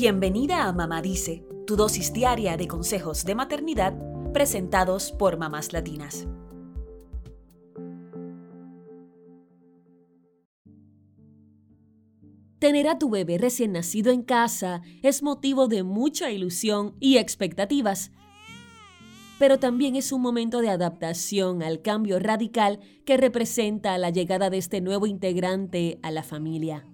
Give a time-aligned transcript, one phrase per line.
[0.00, 3.98] Bienvenida a Mamá Dice, tu dosis diaria de consejos de maternidad
[4.32, 6.28] presentados por mamás latinas.
[12.60, 18.12] Tener a tu bebé recién nacido en casa es motivo de mucha ilusión y expectativas,
[19.40, 24.58] pero también es un momento de adaptación al cambio radical que representa la llegada de
[24.58, 26.86] este nuevo integrante a la familia.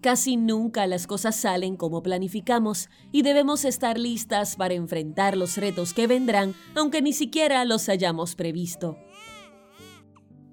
[0.00, 5.92] Casi nunca las cosas salen como planificamos y debemos estar listas para enfrentar los retos
[5.92, 8.96] que vendrán, aunque ni siquiera los hayamos previsto.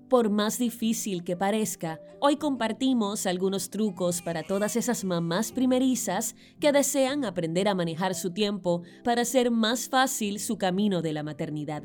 [0.10, 6.74] Por más difícil que parezca, hoy compartimos algunos trucos para todas esas mamás primerizas que
[6.74, 11.84] desean aprender a manejar su tiempo para hacer más fácil su camino de la maternidad.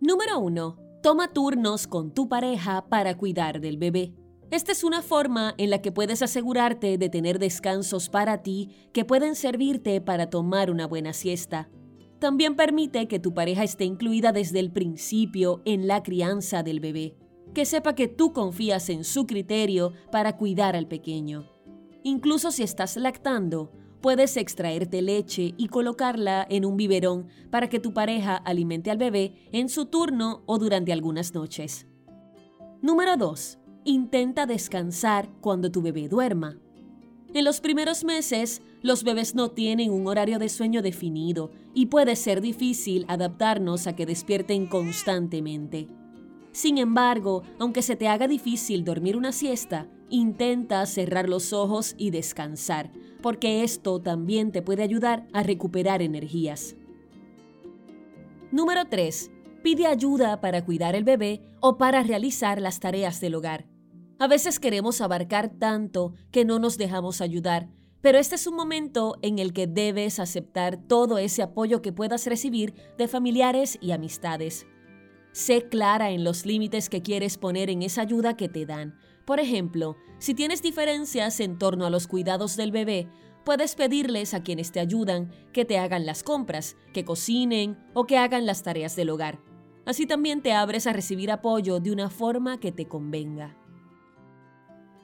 [0.00, 0.76] Número 1.
[1.02, 4.14] Toma turnos con tu pareja para cuidar del bebé.
[4.50, 9.04] Esta es una forma en la que puedes asegurarte de tener descansos para ti que
[9.04, 11.68] pueden servirte para tomar una buena siesta.
[12.18, 17.14] También permite que tu pareja esté incluida desde el principio en la crianza del bebé,
[17.52, 21.46] que sepa que tú confías en su criterio para cuidar al pequeño.
[22.02, 23.70] Incluso si estás lactando,
[24.00, 29.34] puedes extraerte leche y colocarla en un biberón para que tu pareja alimente al bebé
[29.52, 31.86] en su turno o durante algunas noches.
[32.80, 33.57] Número 2.
[33.88, 36.58] Intenta descansar cuando tu bebé duerma.
[37.32, 42.14] En los primeros meses, los bebés no tienen un horario de sueño definido y puede
[42.14, 45.88] ser difícil adaptarnos a que despierten constantemente.
[46.52, 52.10] Sin embargo, aunque se te haga difícil dormir una siesta, intenta cerrar los ojos y
[52.10, 52.92] descansar,
[53.22, 56.76] porque esto también te puede ayudar a recuperar energías.
[58.52, 59.30] Número 3.
[59.62, 63.77] Pide ayuda para cuidar el bebé o para realizar las tareas del hogar.
[64.20, 67.68] A veces queremos abarcar tanto que no nos dejamos ayudar,
[68.00, 72.26] pero este es un momento en el que debes aceptar todo ese apoyo que puedas
[72.26, 74.66] recibir de familiares y amistades.
[75.30, 78.98] Sé clara en los límites que quieres poner en esa ayuda que te dan.
[79.24, 83.08] Por ejemplo, si tienes diferencias en torno a los cuidados del bebé,
[83.44, 88.18] puedes pedirles a quienes te ayudan que te hagan las compras, que cocinen o que
[88.18, 89.38] hagan las tareas del hogar.
[89.86, 93.56] Así también te abres a recibir apoyo de una forma que te convenga.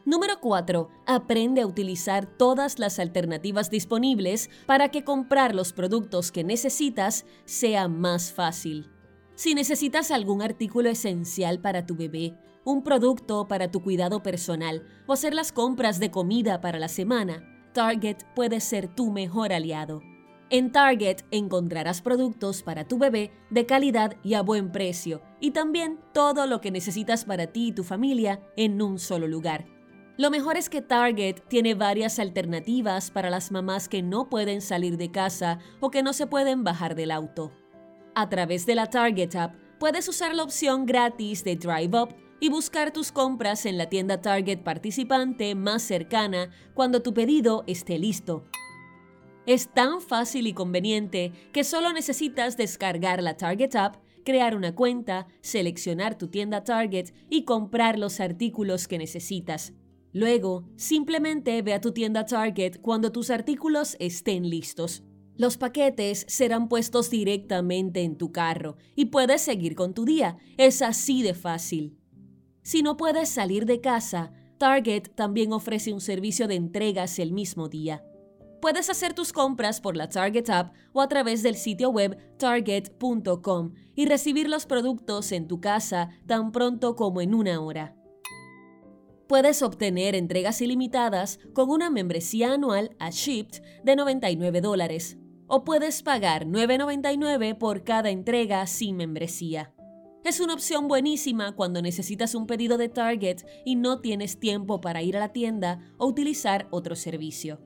[0.07, 0.91] Número 4.
[1.07, 7.89] Aprende a utilizar todas las alternativas disponibles para que comprar los productos que necesitas sea
[7.89, 8.91] más fácil.
[9.35, 15.15] Si necesitas algún artículo esencial para tu bebé, un producto para tu cuidado personal o
[15.15, 17.43] hacer las compras de comida para la semana,
[17.73, 20.03] Target puede ser tu mejor aliado.
[20.51, 25.99] En Target encontrarás productos para tu bebé de calidad y a buen precio, y también
[26.13, 29.74] todo lo que necesitas para ti y tu familia en un solo lugar.
[30.17, 34.97] Lo mejor es que Target tiene varias alternativas para las mamás que no pueden salir
[34.97, 37.53] de casa o que no se pueden bajar del auto.
[38.15, 42.49] A través de la Target app puedes usar la opción gratis de Drive Up y
[42.49, 48.45] buscar tus compras en la tienda Target participante más cercana cuando tu pedido esté listo.
[49.47, 55.27] Es tan fácil y conveniente que solo necesitas descargar la Target app, crear una cuenta,
[55.41, 59.73] seleccionar tu tienda Target y comprar los artículos que necesitas.
[60.15, 65.03] Luego, simplemente ve a tu tienda Target cuando tus artículos estén listos.
[65.37, 70.39] Los paquetes serán puestos directamente en tu carro y puedes seguir con tu día.
[70.57, 71.99] Es así de fácil.
[72.63, 77.69] Si no puedes salir de casa, Target también ofrece un servicio de entregas el mismo
[77.69, 78.05] día.
[78.63, 83.75] Puedes hacer tus compras por la Target app o a través del sitio web target.com
[83.97, 87.97] y recibir los productos en tu casa tan pronto como en una hora.
[89.27, 95.17] Puedes obtener entregas ilimitadas con una membresía anual a Shipped de 99 dólares.
[95.47, 99.73] O puedes pagar 9.99 por cada entrega sin membresía.
[100.25, 105.03] Es una opción buenísima cuando necesitas un pedido de Target y no tienes tiempo para
[105.03, 107.61] ir a la tienda o utilizar otro servicio.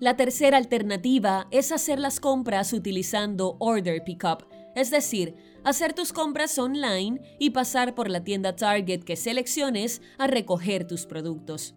[0.00, 5.34] La tercera alternativa es hacer las compras utilizando Order Pickup, es decir,
[5.64, 11.06] hacer tus compras online y pasar por la tienda Target que selecciones a recoger tus
[11.06, 11.74] productos.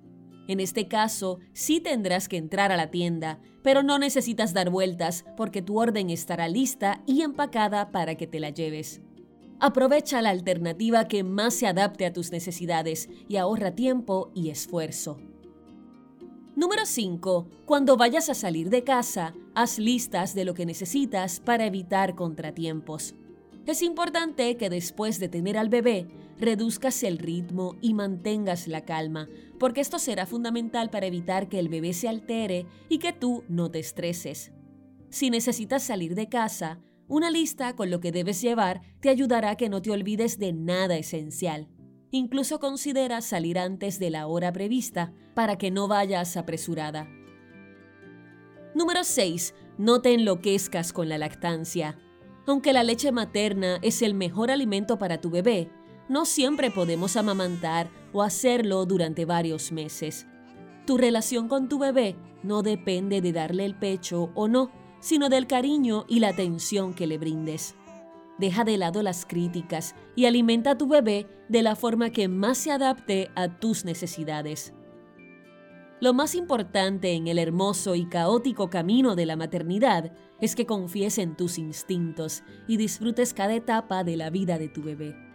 [0.47, 5.25] En este caso, sí tendrás que entrar a la tienda, pero no necesitas dar vueltas
[5.35, 9.01] porque tu orden estará lista y empacada para que te la lleves.
[9.59, 15.17] Aprovecha la alternativa que más se adapte a tus necesidades y ahorra tiempo y esfuerzo.
[16.55, 17.47] Número 5.
[17.65, 23.15] Cuando vayas a salir de casa, haz listas de lo que necesitas para evitar contratiempos.
[23.65, 26.07] Es importante que después de tener al bebé,
[26.39, 31.69] reduzcas el ritmo y mantengas la calma, porque esto será fundamental para evitar que el
[31.69, 34.51] bebé se altere y que tú no te estreses.
[35.09, 39.55] Si necesitas salir de casa, una lista con lo que debes llevar te ayudará a
[39.55, 41.69] que no te olvides de nada esencial.
[42.11, 47.07] Incluso considera salir antes de la hora prevista para que no vayas apresurada.
[48.75, 49.55] Número 6.
[49.77, 51.97] No te enloquezcas con la lactancia.
[52.45, 55.71] Aunque la leche materna es el mejor alimento para tu bebé,
[56.09, 60.27] no siempre podemos amamantar o hacerlo durante varios meses.
[60.85, 65.47] Tu relación con tu bebé no depende de darle el pecho o no, sino del
[65.47, 67.75] cariño y la atención que le brindes.
[68.39, 72.57] Deja de lado las críticas y alimenta a tu bebé de la forma que más
[72.57, 74.73] se adapte a tus necesidades.
[76.01, 80.11] Lo más importante en el hermoso y caótico camino de la maternidad
[80.41, 84.83] es que confíes en tus instintos y disfrutes cada etapa de la vida de tu
[84.83, 85.34] bebé.